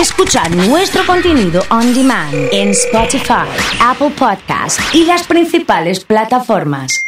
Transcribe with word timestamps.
Escucha 0.00 0.46
nuestro 0.50 1.06
contenido 1.06 1.64
on 1.70 1.94
demand 1.94 2.34
en 2.52 2.68
Spotify, 2.68 3.48
Apple 3.80 4.10
Podcast 4.10 4.78
y 4.92 5.06
las 5.06 5.26
principales 5.26 6.04
plataformas. 6.04 7.06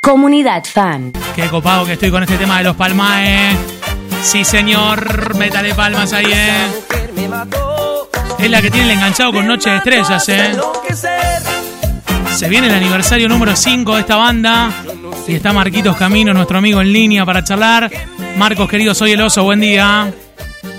Comunidad 0.00 0.62
Fan. 0.64 1.12
Qué 1.34 1.48
copado 1.48 1.84
que 1.84 1.94
estoy 1.94 2.12
con 2.12 2.22
este 2.22 2.36
tema 2.36 2.58
de 2.58 2.64
los 2.64 2.76
palmaes. 2.76 3.58
Sí, 4.22 4.44
señor. 4.44 5.34
Métale 5.36 5.74
palmas 5.74 6.12
ahí, 6.12 6.26
eh. 6.32 6.68
Es 8.38 8.50
la 8.50 8.62
que 8.62 8.70
tiene 8.70 8.92
el 8.92 8.92
enganchado 8.92 9.32
con 9.32 9.48
Noche 9.48 9.70
de 9.70 9.76
Estrellas, 9.78 10.28
eh. 10.28 10.56
Se 12.36 12.48
viene 12.48 12.68
el 12.68 12.74
aniversario 12.74 13.28
número 13.28 13.56
5 13.56 13.94
de 13.96 14.00
esta 14.02 14.16
banda. 14.16 14.70
Y 15.26 15.34
está 15.34 15.52
Marquitos 15.52 15.96
Camino, 15.96 16.32
nuestro 16.32 16.58
amigo 16.58 16.80
en 16.80 16.92
línea 16.92 17.26
para 17.26 17.42
charlar. 17.42 17.90
Marcos, 18.36 18.68
querido, 18.68 18.94
soy 18.94 19.12
el 19.12 19.20
oso, 19.20 19.42
buen 19.42 19.58
día. 19.58 20.12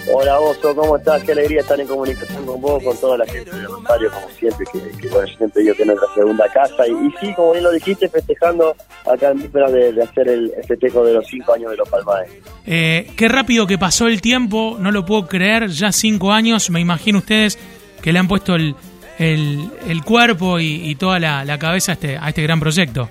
Hola 0.07 0.39
Oso, 0.39 0.75
¿cómo 0.75 0.97
estás? 0.97 1.23
Qué 1.23 1.31
alegría 1.31 1.61
estar 1.61 1.79
en 1.79 1.87
comunicación 1.87 2.45
con 2.45 2.61
vos, 2.61 2.83
con 2.83 2.95
toda 2.97 3.17
la 3.17 3.25
gente 3.25 3.49
de 3.49 3.63
Rosario, 3.63 4.11
como 4.11 4.29
siempre, 4.29 4.65
que, 4.71 4.97
que 4.97 5.07
bueno, 5.09 5.27
yo 5.27 5.37
siempre 5.37 5.63
digo 5.63 5.75
que 5.75 5.81
es 5.81 5.87
nuestra 5.87 6.13
segunda 6.13 6.45
casa. 6.53 6.87
Y, 6.87 7.11
sí, 7.19 7.33
como 7.33 7.53
bien 7.53 7.63
lo 7.63 7.71
dijiste, 7.71 8.07
festejando 8.09 8.75
acá 9.11 9.31
en 9.31 9.37
vísperas 9.39 9.71
de, 9.71 10.03
hacer 10.03 10.29
el, 10.29 10.51
festejo 10.67 11.03
de 11.03 11.13
los 11.13 11.25
cinco 11.27 11.53
años 11.53 11.71
de 11.71 11.77
los 11.77 11.89
Palmares. 11.89 12.31
Eh, 12.67 13.11
qué 13.15 13.27
rápido 13.27 13.65
que 13.65 13.79
pasó 13.79 14.07
el 14.07 14.21
tiempo, 14.21 14.77
no 14.79 14.91
lo 14.91 15.05
puedo 15.05 15.27
creer, 15.27 15.69
ya 15.69 15.91
cinco 15.91 16.31
años, 16.31 16.69
me 16.69 16.79
imagino 16.79 17.19
ustedes 17.19 17.57
que 18.01 18.13
le 18.13 18.19
han 18.19 18.27
puesto 18.27 18.53
el, 18.53 18.75
el, 19.17 19.71
el 19.87 20.03
cuerpo 20.03 20.59
y, 20.59 20.93
toda 20.95 21.19
la, 21.19 21.43
la 21.43 21.57
cabeza 21.57 21.93
a 21.93 21.95
este, 21.95 22.17
a 22.17 22.29
este 22.29 22.43
gran 22.43 22.59
proyecto. 22.59 23.09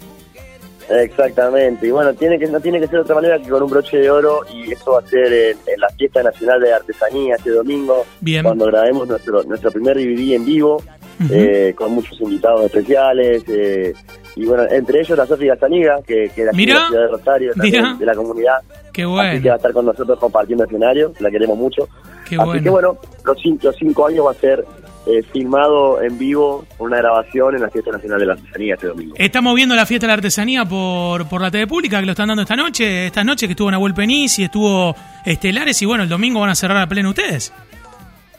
Exactamente, 0.91 1.87
y 1.87 1.91
bueno, 1.91 2.13
tiene 2.15 2.39
que 2.39 2.47
no 2.47 2.61
tiene 2.61 2.79
que 2.79 2.87
ser 2.87 2.97
de 2.97 3.01
otra 3.03 3.15
manera 3.15 3.39
que 3.39 3.49
con 3.49 3.63
un 3.63 3.71
broche 3.71 3.97
de 3.97 4.11
oro 4.11 4.41
y 4.53 4.71
eso 4.73 4.93
va 4.93 4.99
a 4.99 5.07
ser 5.07 5.33
en, 5.33 5.57
en 5.67 5.81
la 5.81 5.89
fiesta 5.91 6.23
nacional 6.23 6.61
de 6.61 6.73
artesanía 6.73 7.37
este 7.37 7.51
domingo, 7.51 8.05
Bien. 8.21 8.43
cuando 8.43 8.67
grabemos 8.67 9.09
nuestro 9.09 9.43
nuestro 9.45 9.71
primer 9.71 9.97
DVD 9.97 10.35
en 10.35 10.45
vivo, 10.45 10.83
eh, 11.31 11.73
con 11.77 11.93
muchos 11.93 12.21
invitados 12.21 12.65
especiales, 12.67 13.45
eh, 13.49 13.95
y 14.37 14.45
bueno, 14.47 14.65
entre 14.69 15.01
ellos 15.01 15.17
la 15.17 15.27
Sofía 15.27 15.53
Gastaniga, 15.53 16.01
que, 16.07 16.31
que 16.35 16.41
es 16.43 16.47
la 16.47 16.53
Mira, 16.53 16.87
ciudad 16.89 17.03
de 17.03 17.09
Rosario, 17.09 17.53
también 17.55 17.99
de 17.99 18.07
la 18.07 18.15
comunidad, 18.15 18.59
Qué 18.93 19.03
así 19.03 19.03
que 19.03 19.05
va 19.07 19.13
bueno, 19.15 19.53
a 19.53 19.57
estar 19.57 19.73
con 19.73 19.87
nosotros 19.87 20.19
compartiendo 20.19 20.65
escenario, 20.65 21.13
la 21.21 21.31
queremos 21.31 21.57
mucho. 21.57 21.89
qué 22.29 22.37
Así 22.37 22.45
bueno. 22.45 22.63
que 22.63 22.71
bueno, 22.71 22.99
los 23.25 23.39
cinco, 23.41 23.61
los 23.69 23.77
cinco 23.77 24.07
años 24.07 24.27
va 24.27 24.31
a 24.33 24.35
ser 24.35 24.65
eh, 25.07 25.23
filmado 25.33 26.01
en 26.03 26.17
vivo, 26.19 26.65
una 26.79 26.97
grabación 26.99 27.55
en 27.57 27.63
la 27.63 27.69
Fiesta 27.71 27.91
Nacional 27.91 28.19
de 28.21 28.27
la 28.27 28.33
Artesanía 28.35 28.75
este 28.75 28.87
domingo. 28.87 29.15
Estamos 29.19 29.55
viendo 29.55 29.75
la 29.75 29.85
fiesta 29.87 30.07
de 30.07 30.09
la 30.09 30.15
artesanía 30.15 30.65
por, 30.65 31.29
por 31.29 31.41
la 31.43 31.51
TV 31.51 31.67
Pública, 31.67 32.01
que 32.01 32.07
lo 32.07 32.13
están 32.13 32.29
dando 32.29 32.43
esta 32.43 32.57
noche, 32.57 33.07
esta 33.07 33.23
noche 33.25 33.47
que 33.47 33.53
estuvo 33.53 33.71
Nahuel 33.71 33.93
Penís 33.95 34.39
y 34.39 34.45
estuvo 34.45 34.95
Estelares, 35.25 35.81
y 35.83 35.87
bueno, 35.87 36.05
el 36.05 36.09
domingo 36.09 36.41
van 36.41 36.51
a 36.51 36.55
cerrar 36.55 36.79
a 36.79 36.87
pleno 36.87 37.11
ustedes. 37.11 37.53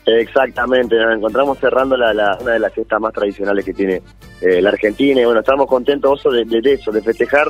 Exactamente, 0.05 0.95
nos 0.97 1.15
encontramos 1.17 1.57
cerrando 1.59 1.97
la, 1.97 2.13
la- 2.13 2.37
una 2.39 2.53
de 2.53 2.59
las 2.59 2.71
fiestas 2.73 3.01
más 3.01 3.11
tradicionales 3.11 3.65
que 3.65 3.73
tiene 3.73 4.01
eh, 4.41 4.61
la 4.61 4.69
Argentina 4.69 5.19
y 5.21 5.25
bueno, 5.25 5.39
estamos 5.39 5.65
contentos 5.67 6.19
Oso, 6.19 6.29
de, 6.29 6.45
de 6.45 6.73
eso, 6.73 6.91
de 6.91 7.01
festejar 7.01 7.47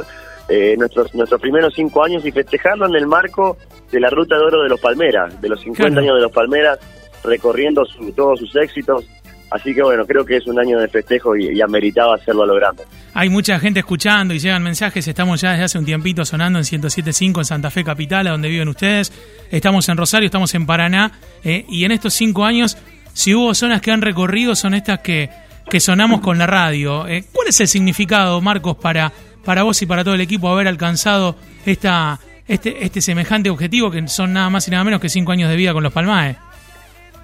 eh, 0.47 0.75
nuestros 0.77 1.13
nuestros 1.15 1.41
primeros 1.41 1.73
cinco 1.75 2.03
años 2.03 2.25
y 2.25 2.31
festejarlo 2.31 2.85
en 2.87 2.95
el 2.95 3.07
marco 3.07 3.57
de 3.91 3.99
la 3.99 4.09
Ruta 4.09 4.35
de 4.37 4.41
Oro 4.43 4.63
de 4.63 4.69
los 4.69 4.79
Palmeras, 4.79 5.41
de 5.41 5.49
los 5.49 5.59
50 5.59 5.87
Claro. 5.89 6.01
años 6.01 6.15
de 6.15 6.21
los 6.21 6.31
Palmeras, 6.31 6.79
recorriendo 7.25 7.83
todos 8.15 8.39
sus 8.39 8.55
éxitos. 8.55 9.05
Así 9.51 9.73
que 9.75 9.83
bueno, 9.83 10.05
creo 10.05 10.25
que 10.25 10.37
es 10.37 10.47
un 10.47 10.59
año 10.59 10.79
de 10.79 10.87
festejo 10.87 11.35
y, 11.35 11.55
y 11.55 11.61
ameritaba 11.61 12.15
hacerlo 12.15 12.43
a 12.43 12.47
lo 12.47 12.55
grande. 12.55 12.83
Hay 13.13 13.29
mucha 13.29 13.59
gente 13.59 13.79
escuchando 13.79 14.33
y 14.33 14.39
llegan 14.39 14.63
mensajes. 14.63 15.07
Estamos 15.07 15.39
ya 15.39 15.51
desde 15.51 15.63
hace 15.65 15.77
un 15.77 15.85
tiempito 15.85 16.25
sonando 16.25 16.59
en 16.59 16.65
107.5 16.65 17.37
en 17.37 17.45
Santa 17.45 17.69
Fe 17.71 17.83
Capital, 17.83 18.27
a 18.27 18.31
donde 18.31 18.49
viven 18.49 18.67
ustedes. 18.67 19.13
Estamos 19.51 19.87
en 19.87 19.97
Rosario, 19.97 20.25
estamos 20.25 20.53
en 20.55 20.65
Paraná. 20.65 21.11
eh, 21.43 21.63
y 21.69 21.85
en 21.85 21.91
estos 21.91 22.13
cinco 22.15 22.43
años, 22.43 22.77
si 23.13 23.33
hubo 23.33 23.53
zonas 23.53 23.81
que 23.81 23.91
han 23.91 24.01
recorrido, 24.01 24.55
son 24.55 24.73
estas 24.73 24.99
que, 24.99 25.29
que 25.69 25.79
sonamos 25.79 26.19
con 26.21 26.37
la 26.37 26.47
radio. 26.47 27.07
Eh, 27.07 27.23
¿Cuál 27.31 27.47
es 27.47 27.59
el 27.61 27.67
significado, 27.67 28.41
Marcos, 28.41 28.75
para, 28.75 29.13
para 29.45 29.63
vos 29.63 29.81
y 29.81 29.85
para 29.85 30.03
todo 30.03 30.15
el 30.15 30.21
equipo 30.21 30.49
haber 30.49 30.67
alcanzado 30.67 31.37
esta, 31.65 32.19
este, 32.47 32.83
este 32.83 32.99
semejante 32.99 33.49
objetivo, 33.49 33.91
que 33.91 34.05
son 34.09 34.33
nada 34.33 34.49
más 34.49 34.67
y 34.67 34.71
nada 34.71 34.83
menos 34.83 34.99
que 34.99 35.07
cinco 35.07 35.31
años 35.31 35.49
de 35.49 35.55
vida 35.55 35.71
con 35.71 35.83
los 35.83 35.93
Palmaes? 35.93 36.35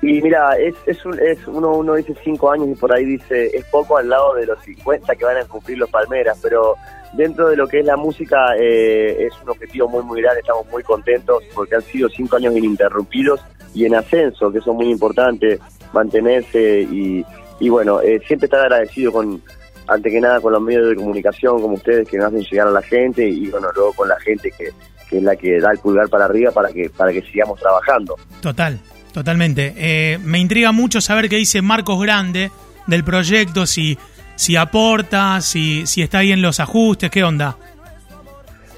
Y 0.01 0.19
mira, 0.21 0.57
es, 0.57 0.73
es, 0.87 1.05
un- 1.05 1.19
es 1.19 1.37
uno, 1.47 1.73
uno 1.77 1.93
dice 1.95 2.15
cinco 2.23 2.49
años 2.51 2.69
y 2.69 2.75
por 2.75 2.91
ahí 2.93 3.05
dice 3.05 3.55
es 3.55 3.63
poco 3.65 3.97
al 3.97 4.09
lado 4.09 4.33
de 4.35 4.47
los 4.47 4.59
50 4.63 5.15
que 5.15 5.25
van 5.25 5.37
a 5.37 5.45
cumplir 5.45 5.77
los 5.77 5.89
Palmeras, 5.91 6.39
pero 6.41 6.75
dentro 7.13 7.49
de 7.49 7.55
lo 7.55 7.67
que 7.67 7.79
es 7.81 7.85
la 7.85 7.97
música 7.97 8.55
eh, 8.59 9.27
es 9.27 9.33
un 9.43 9.49
objetivo 9.49 9.87
muy 9.87 10.03
muy 10.03 10.21
grande, 10.21 10.39
estamos 10.41 10.65
muy 10.71 10.81
contentos 10.81 11.43
porque 11.53 11.75
han 11.75 11.81
sido 11.83 12.09
cinco 12.09 12.37
años 12.37 12.55
ininterrumpidos 12.55 13.41
y 13.75 13.85
en 13.85 13.93
ascenso, 13.95 14.51
que 14.51 14.57
eso 14.57 14.71
es 14.71 14.75
muy 14.77 14.89
importante, 14.89 15.59
mantenerse 15.93 16.81
y, 16.81 17.23
y 17.59 17.69
bueno, 17.69 18.01
eh, 18.01 18.19
siempre 18.27 18.45
estar 18.45 18.61
agradecido 18.61 19.11
con, 19.11 19.41
ante 19.87 20.09
que 20.09 20.19
nada 20.19 20.41
con 20.41 20.51
los 20.53 20.61
medios 20.61 20.89
de 20.89 20.95
comunicación 20.95 21.61
como 21.61 21.75
ustedes 21.75 22.07
que 22.09 22.17
nos 22.17 22.27
hacen 22.27 22.41
llegar 22.41 22.67
a 22.67 22.71
la 22.71 22.81
gente 22.81 23.27
y 23.27 23.47
bueno, 23.49 23.67
luego 23.75 23.93
con 23.93 24.07
la 24.09 24.19
gente 24.19 24.51
que, 24.57 24.69
que 25.09 25.17
es 25.17 25.23
la 25.23 25.35
que 25.35 25.59
da 25.59 25.71
el 25.71 25.77
pulgar 25.79 26.09
para 26.09 26.25
arriba 26.25 26.51
para 26.51 26.69
que, 26.69 26.89
para 26.89 27.11
que 27.13 27.21
sigamos 27.21 27.59
trabajando. 27.59 28.15
Total, 28.41 28.79
totalmente. 29.13 29.73
Eh, 29.77 30.17
me 30.23 30.39
intriga 30.39 30.71
mucho 30.71 31.01
saber 31.01 31.29
qué 31.29 31.37
dice 31.37 31.61
Marcos 31.61 32.01
Grande 32.01 32.51
del 32.87 33.03
proyecto, 33.03 33.65
si, 33.65 33.97
si 34.35 34.55
aporta, 34.55 35.41
si, 35.41 35.85
si 35.85 36.01
está 36.01 36.19
ahí 36.19 36.31
en 36.31 36.41
los 36.41 36.59
ajustes, 36.59 37.09
qué 37.11 37.23
onda. 37.23 37.57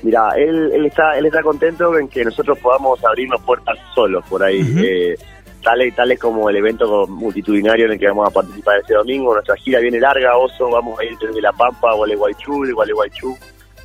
Mira, 0.01 0.31
él, 0.35 0.71
él 0.73 0.85
está 0.85 1.17
él 1.17 1.25
está 1.25 1.41
contento 1.41 1.97
en 1.97 2.09
que 2.09 2.25
nosotros 2.25 2.59
podamos 2.59 3.03
abrirnos 3.05 3.41
puertas 3.41 3.77
solos 3.95 4.23
por 4.29 4.43
ahí. 4.43 4.61
Ujú. 4.61 4.79
eh, 4.83 5.15
tales, 5.63 5.95
tales 5.95 6.19
como 6.19 6.49
el 6.49 6.57
evento 6.57 7.07
multitudinario 7.07 7.85
en 7.85 7.93
el 7.93 7.99
que 7.99 8.07
vamos 8.07 8.27
a 8.27 8.31
participar 8.31 8.79
este 8.79 8.93
domingo. 8.93 9.33
Nuestra 9.33 9.55
gira 9.55 9.79
viene 9.79 9.99
larga, 9.99 10.37
Oso, 10.37 10.69
vamos 10.69 10.99
a 10.99 11.05
ir 11.05 11.17
desde 11.17 11.41
La 11.41 11.53
Pampa 11.53 11.93
Gualeguaychú, 11.93 12.65
de 12.65 12.73
Gualeguaychú. 12.73 13.37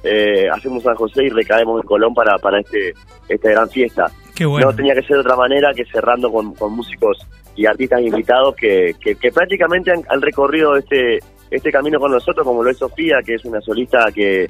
Eh, 0.03 0.49
hacemos 0.53 0.83
San 0.83 0.97
José 0.97 1.25
y 1.25 1.29
recaemos 1.31 1.81
en 1.81 1.87
Colón 1.87 2.15
para, 2.15 2.37
para 2.39 2.61
este 2.61 2.95
esta 3.29 3.51
gran 3.51 3.69
fiesta. 3.71 4.11
Qué 4.39 4.47
bueno. 4.47 4.69
No 4.71 4.77
tenía 4.77 4.95
que 4.95 5.03
ser 5.03 5.17
de 5.17 5.21
otra 5.23 5.35
manera 5.35 5.75
que 5.75 5.85
cerrando 5.87 6.31
con, 6.31 6.55
con 6.55 6.73
músicos 6.73 7.19
y 7.57 7.67
artistas 7.67 8.01
invitados 8.03 8.55
que, 8.55 8.95
que, 9.01 9.17
que 9.17 9.33
prácticamente 9.33 9.91
han, 9.91 10.03
han 10.09 10.23
recorrido 10.23 10.77
este 10.77 11.19
este 11.51 11.73
camino 11.73 11.99
con 11.99 12.13
nosotros, 12.13 12.47
como 12.47 12.63
lo 12.63 12.71
es 12.71 12.77
Sofía, 12.79 13.17
que 13.25 13.35
es 13.35 13.45
una 13.45 13.61
solista 13.61 14.13
que, 14.15 14.49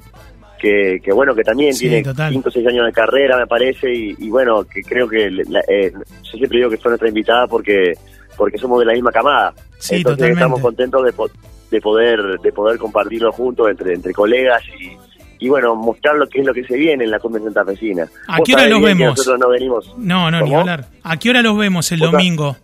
que, 0.61 1.01
que 1.03 1.13
bueno, 1.13 1.35
que 1.35 1.43
también 1.45 1.73
Sí, 1.73 1.89
tiene 1.89 2.03
total. 2.03 2.33
5 2.35 2.49
o 2.49 2.53
6 2.53 2.67
años 2.67 2.85
de 2.87 2.93
carrera, 2.93 3.39
me 3.39 3.47
parece, 3.47 3.91
y, 3.95 4.15
y 4.19 4.29
bueno, 4.29 4.65
que 4.65 4.83
creo 4.83 5.09
que 5.09 5.31
la- 5.31 5.63
eh, 5.69 5.91
yo 5.95 6.31
siempre 6.37 6.59
digo 6.59 6.69
que 6.69 6.77
fue 6.77 6.91
nuestra 6.91 7.09
invitada 7.09 7.47
porque 7.47 7.95
porque 8.37 8.59
somos 8.59 8.79
de 8.81 8.85
la 8.87 8.93
misma 8.93 9.11
camada. 9.11 9.55
Sí, 9.79 9.97
Entonces 9.97 10.03
totalmente. 10.19 10.33
estamos 10.41 10.61
contentos 10.61 11.05
de, 11.05 11.13
de 11.71 11.81
poder 11.81 12.21
de 12.41 12.53
poder 12.53 12.79
compartirlo 12.79 13.33
juntos 13.33 13.69
entre 13.71 13.95
entre 13.95 14.13
colegas 14.13 14.63
y, 14.79 14.97
y 15.39 15.49
bueno, 15.49 15.75
mostrar 15.77 16.17
lo 16.17 16.27
que 16.27 16.41
es 16.41 16.47
lo 16.47 16.53
que 16.53 16.65
se 16.65 16.77
viene 16.77 17.05
en 17.05 17.11
la 17.11 17.19
cumbia 17.19 17.43
santafesina. 17.43 18.09
¿A 18.27 18.39
qué 18.41 18.55
hora 18.55 18.69
los 18.69 18.83
vemos? 18.83 19.11
Nosotros 19.11 19.39
no 19.39 19.49
venimos 19.49 19.95
No, 19.97 20.31
no, 20.31 20.41
ni 20.41 20.51
¿Cómo? 20.51 20.61
hablar. 20.61 20.85
¿A 21.03 21.17
qué 21.17 21.31
hora 21.31 21.43
los 21.43 21.57
vemos 21.57 21.91
el 21.93 22.01
domingo? 22.01 22.57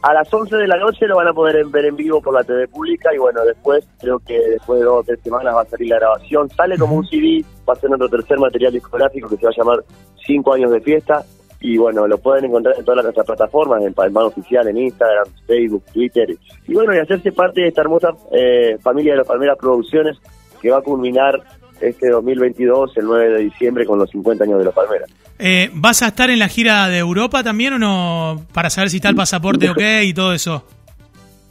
A 0.00 0.14
las 0.14 0.32
11 0.32 0.56
de 0.56 0.68
la 0.68 0.76
noche 0.76 1.06
lo 1.06 1.16
van 1.16 1.26
a 1.28 1.32
poder 1.32 1.64
ver 1.66 1.86
en 1.86 1.96
vivo 1.96 2.22
por 2.22 2.32
la 2.32 2.44
TV 2.44 2.68
pública 2.68 3.10
y 3.12 3.18
bueno, 3.18 3.44
después, 3.44 3.84
creo 4.00 4.20
que 4.20 4.38
después 4.38 4.78
de 4.78 4.84
dos 4.84 5.00
o 5.00 5.02
tres 5.02 5.18
semanas 5.22 5.54
va 5.54 5.62
a 5.62 5.66
salir 5.66 5.88
la 5.88 5.96
grabación. 5.96 6.48
Sale 6.50 6.78
como 6.78 6.96
un 6.96 7.06
CD, 7.06 7.44
va 7.68 7.72
a 7.72 7.76
ser 7.76 7.90
nuestro 7.90 8.08
tercer 8.08 8.38
material 8.38 8.72
discográfico 8.72 9.28
que 9.28 9.36
se 9.36 9.44
va 9.44 9.50
a 9.50 9.56
llamar 9.56 9.84
Cinco 10.24 10.52
años 10.52 10.70
de 10.70 10.80
fiesta 10.82 11.24
y 11.60 11.76
bueno, 11.78 12.06
lo 12.06 12.18
pueden 12.18 12.44
encontrar 12.44 12.74
en 12.78 12.84
todas 12.84 13.02
nuestras 13.02 13.26
plataformas, 13.26 13.82
en 13.82 13.94
Palmar 13.94 14.24
Oficial, 14.24 14.68
en 14.68 14.76
Instagram, 14.76 15.26
Facebook, 15.46 15.82
Twitter 15.92 16.36
y 16.66 16.74
bueno, 16.74 16.94
y 16.94 16.98
hacerse 16.98 17.32
parte 17.32 17.62
de 17.62 17.68
esta 17.68 17.80
hermosa 17.80 18.10
eh, 18.30 18.76
familia 18.80 19.12
de 19.12 19.18
las 19.18 19.26
Palmeras 19.26 19.56
Producciones 19.58 20.18
que 20.60 20.70
va 20.70 20.78
a 20.78 20.82
culminar 20.82 21.42
este 21.80 22.08
2022, 22.10 22.96
el 22.96 23.04
9 23.04 23.28
de 23.34 23.38
diciembre, 23.44 23.86
con 23.86 23.98
los 23.98 24.10
50 24.10 24.44
años 24.44 24.58
de 24.58 24.64
los 24.64 24.74
Palmeras. 24.74 25.10
Eh, 25.38 25.70
¿Vas 25.74 26.02
a 26.02 26.08
estar 26.08 26.28
en 26.30 26.40
la 26.40 26.48
gira 26.48 26.88
de 26.88 26.98
Europa 26.98 27.44
también 27.44 27.74
o 27.74 27.78
no? 27.78 28.44
Para 28.52 28.70
saber 28.70 28.90
si 28.90 28.96
está 28.96 29.08
el 29.08 29.14
pasaporte 29.14 29.70
ok 29.70 29.80
y 30.02 30.12
todo 30.14 30.32
eso. 30.32 30.64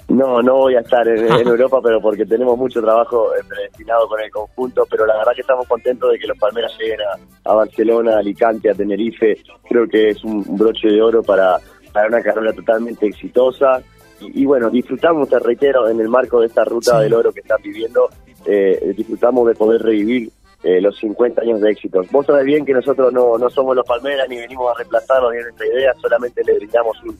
No, 0.09 0.41
no 0.41 0.55
voy 0.55 0.75
a 0.75 0.79
estar 0.79 1.05
en, 1.07 1.25
en 1.31 1.47
Europa, 1.47 1.79
pero 1.83 1.99
porque 2.01 2.25
tenemos 2.25 2.57
mucho 2.57 2.81
trabajo 2.81 3.33
eh, 3.35 3.43
predestinado 3.47 4.07
con 4.07 4.21
el 4.21 4.31
conjunto, 4.31 4.85
pero 4.89 5.05
la 5.05 5.17
verdad 5.17 5.33
que 5.35 5.41
estamos 5.41 5.67
contentos 5.67 6.11
de 6.11 6.19
que 6.19 6.27
los 6.27 6.37
Palmeras 6.37 6.71
lleguen 6.79 6.99
a, 7.01 7.49
a 7.51 7.53
Barcelona, 7.55 8.15
a 8.15 8.19
Alicante, 8.19 8.69
a 8.69 8.73
Tenerife. 8.73 9.37
Creo 9.69 9.87
que 9.87 10.09
es 10.09 10.23
un, 10.23 10.45
un 10.47 10.57
broche 10.57 10.87
de 10.89 11.01
oro 11.01 11.21
para, 11.23 11.57
para 11.91 12.07
una 12.07 12.21
carrera 12.21 12.53
totalmente 12.53 13.05
exitosa. 13.07 13.81
Y, 14.21 14.43
y 14.43 14.45
bueno, 14.45 14.69
disfrutamos, 14.69 15.27
te 15.29 15.39
reitero, 15.39 15.89
en 15.89 15.99
el 15.99 16.07
marco 16.07 16.39
de 16.39 16.47
esta 16.47 16.63
ruta 16.63 16.97
Sí. 16.97 17.03
del 17.03 17.13
oro 17.13 17.31
que 17.33 17.41
están 17.41 17.61
viviendo, 17.61 18.07
eh, 18.45 18.93
disfrutamos 18.95 19.47
de 19.47 19.55
poder 19.55 19.81
revivir 19.81 20.29
eh, 20.63 20.81
los 20.81 20.97
50 20.97 21.41
años 21.41 21.61
de 21.61 21.71
éxitos. 21.71 22.09
Vos 22.11 22.25
sabés 22.25 22.45
bien 22.45 22.65
que 22.65 22.73
nosotros 22.73 23.11
no, 23.13 23.37
no 23.37 23.49
somos 23.49 23.75
los 23.75 23.85
Palmeras 23.85 24.27
ni 24.29 24.37
venimos 24.37 24.71
a 24.71 24.77
reemplazarlos 24.77 25.31
ni 25.31 25.37
en 25.37 25.43
nuestra 25.43 25.67
idea, 25.67 25.93
solamente 26.01 26.41
le 26.45 26.53
brindamos 26.55 26.97
un, 27.03 27.17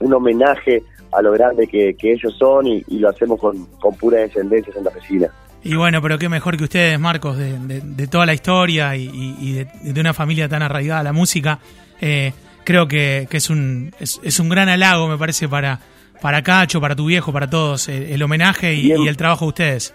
un 0.00 0.14
homenaje 0.14 0.82
a 1.12 1.22
lo 1.22 1.32
grande 1.32 1.66
que, 1.66 1.94
que 1.94 2.12
ellos 2.12 2.34
son 2.38 2.66
y, 2.66 2.84
y 2.88 2.98
lo 2.98 3.08
hacemos 3.08 3.38
con, 3.40 3.66
con 3.80 3.94
pura 3.96 4.18
descendencia 4.20 4.72
santafesina. 4.72 5.28
Y 5.62 5.74
bueno, 5.74 6.00
pero 6.00 6.18
qué 6.18 6.28
mejor 6.28 6.56
que 6.56 6.64
ustedes, 6.64 6.98
Marcos, 6.98 7.36
de, 7.36 7.58
de- 7.58 7.80
de 7.82 8.06
toda 8.06 8.24
la 8.26 8.32
historia 8.32 8.96
y, 8.96 9.04
y- 9.12 9.36
y 9.40 9.52
de, 9.52 9.92
de 9.92 10.00
una 10.00 10.14
familia 10.14 10.48
tan 10.48 10.62
arraigada 10.62 11.00
a 11.00 11.04
la 11.04 11.12
música. 11.12 11.58
Eh, 12.00 12.32
creo 12.64 12.88
que, 12.88 13.26
que 13.28 13.36
es, 13.36 13.50
un, 13.50 13.92
es, 14.00 14.20
es, 14.22 14.40
un 14.40 14.48
gran 14.48 14.68
halago, 14.70 15.06
me 15.06 15.18
parece, 15.18 15.48
para, 15.48 15.78
para 16.22 16.42
Cacho, 16.42 16.80
para 16.80 16.96
tu 16.96 17.04
viejo, 17.06 17.30
para 17.32 17.50
todos, 17.50 17.88
eh, 17.90 18.14
el, 18.14 18.22
homenaje 18.22 18.72
y, 18.74 18.90
el 18.92 19.16
trabajo 19.18 19.44
de 19.44 19.48
ustedes. 19.48 19.94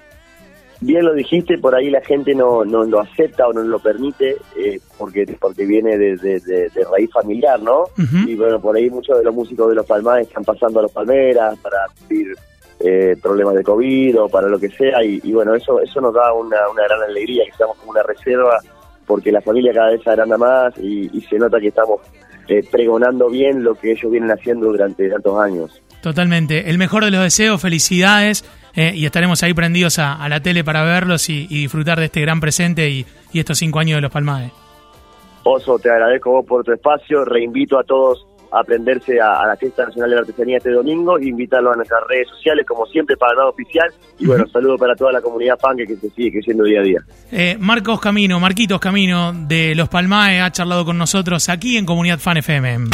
Bien 0.82 1.06
lo 1.06 1.14
dijiste, 1.14 1.58
por 1.58 1.74
ahí 1.74 1.90
la 1.90 2.02
gente 2.02 2.36
no, 2.36 2.66
no 2.66 2.84
lo 2.84 3.00
acepta 3.00 3.48
o 3.48 3.54
no 3.54 3.64
lo 3.64 3.80
permite 3.80 4.36
eh, 4.58 4.80
porque 4.98 5.26
porque 5.40 5.66
viene 5.66 5.98
de, 5.98 6.18
de, 6.18 6.70
raíz 6.92 7.10
familiar, 7.12 7.62
¿no? 7.62 7.86
Y 8.28 8.36
bueno, 8.36 8.60
por 8.60 8.76
ahí 8.76 8.90
muchos 8.90 9.18
de 9.18 9.24
los 9.24 9.34
músicos 9.34 9.70
de 9.70 9.76
los 9.76 9.86
Palmares 9.86 10.28
están 10.28 10.44
pasando 10.44 10.80
a 10.80 10.84
los 10.84 10.92
Palmeras 10.92 11.58
para 11.60 11.78
cumplir 11.98 12.36
eh, 12.80 13.16
problemas 13.22 13.56
de 13.56 13.64
COVID 13.64 14.22
o 14.22 14.30
para 14.30 14.48
lo 14.50 14.60
que 14.60 14.70
sea 14.70 15.04
y, 15.04 15.32
bueno, 15.32 15.56
eso 15.56 15.80
eso 15.80 16.02
nos 16.02 16.14
da 16.14 16.34
una, 16.34 16.58
una 16.70 16.84
gran 16.84 17.02
alegría, 17.04 17.46
que 17.46 17.52
estamos 17.52 17.78
como 17.78 17.92
una 17.92 18.04
reserva 18.04 18.60
porque 19.06 19.32
la 19.32 19.42
familia 19.42 19.72
cada 19.74 19.92
vez 19.92 20.02
se 20.04 20.10
agranda 20.10 20.38
más 20.38 20.78
y, 20.78 21.10
se 21.30 21.38
nota 21.38 21.60
que 21.60 21.68
estamos 21.68 22.02
eh, 22.48 22.64
pregonando 22.70 23.30
bien 23.30 23.64
lo 23.64 23.76
que 23.76 23.92
ellos 23.92 24.12
vienen 24.12 24.32
haciendo 24.32 24.68
durante 24.68 25.10
tantos 25.10 25.40
años. 25.40 25.82
Totalmente. 26.02 26.70
El 26.70 26.78
mejor 26.78 27.04
de 27.06 27.12
los 27.12 27.22
deseos, 27.22 27.62
felicidades. 27.62 28.44
Eh, 28.76 28.94
y 28.96 29.06
estaremos 29.06 29.42
ahí 29.44 29.54
prendidos 29.54 30.00
a, 30.00 30.28
la 30.28 30.42
tele 30.42 30.64
para 30.64 30.84
verlos 30.84 31.30
y, 31.30 31.48
disfrutar 31.48 32.00
de 32.00 32.06
este 32.06 32.22
gran 32.22 32.40
presente 32.40 32.90
y, 32.90 33.06
estos 33.34 33.58
cinco 33.58 33.80
años 33.80 33.98
de 33.98 34.02
los 34.02 34.12
Palmares. 34.12 34.52
Oso, 35.44 35.78
te 35.78 35.90
agradezco 35.90 36.32
vos 36.32 36.46
por 36.46 36.64
tu 36.64 36.72
espacio. 36.72 37.24
Reinvito 37.24 37.78
a 37.78 37.84
todos 37.84 38.26
a 38.52 38.62
aprenderse 38.62 39.20
a, 39.20 39.46
la 39.46 39.56
Fiesta 39.58 39.86
Nacional 39.86 40.10
de 40.10 40.16
la 40.16 40.22
Artesanía 40.22 40.58
este 40.58 40.72
domingo 40.72 41.20
invitarlos 41.20 41.74
a 41.74 41.76
nuestras 41.76 42.02
redes 42.08 42.30
sociales, 42.30 42.66
como 42.66 42.86
siempre, 42.86 43.18
para 43.18 43.34
el 43.34 43.38
lado 43.38 43.50
oficial. 43.50 43.90
Y 44.18 44.26
bueno, 44.26 44.48
saludo 44.48 44.78
para 44.78 44.96
toda 44.96 45.12
la 45.12 45.22
comunidad 45.22 45.58
fan 45.60 45.78
que, 45.78 45.88
se 45.88 46.10
sigue 46.10 46.32
creciendo 46.32 46.64
día 46.64 46.80
a 46.80 46.84
día. 46.84 47.00
Eh, 47.32 47.58
Marcos 47.60 48.00
Camino, 48.00 48.40
Marquitos 48.40 48.80
Camino 48.80 49.34
de 49.34 49.76
Los 49.76 49.90
Palmaes 49.90 50.42
ha 50.42 50.52
charlado 50.52 50.86
con 50.86 50.98
nosotros 50.98 51.50
aquí 51.50 51.78
en 51.78 51.86
Comunidad 51.86 52.20
Fan 52.20 52.38
FM. 52.38 52.90